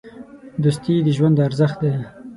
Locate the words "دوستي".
0.63-0.95